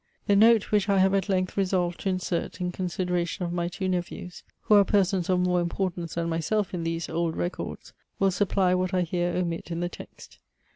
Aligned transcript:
The 0.25 0.35
note* 0.35 0.71
which 0.71 0.89
I 0.89 0.97
have 0.97 1.13
at 1.13 1.29
length 1.29 1.55
resolved 1.55 1.99
to 1.99 2.09
insert 2.09 2.59
in 2.59 2.71
consideration 2.71 3.45
of 3.45 3.53
my 3.53 3.67
two 3.67 3.87
nephews, 3.87 4.41
who 4.61 4.73
are 4.73 4.83
persons 4.83 5.29
of 5.29 5.41
more 5.41 5.61
importance 5.61 6.15
than 6.15 6.27
myself 6.27 6.73
in 6.73 6.83
these 6.83 7.07
old 7.07 7.37
records, 7.37 7.93
will 8.17 8.31
supply 8.31 8.73
what 8.73 8.95
I 8.95 9.03
here 9.03 9.29
omit 9.35 9.69
in 9.69 9.79
the 9.79 9.89
text. 9.89 10.39